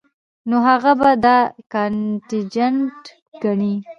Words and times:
نو 0.49 0.55
هغه 0.67 0.91
به 0.99 1.09
دا 1.25 1.37
کانټنجنټ 1.73 2.99
ګڼي 3.43 3.73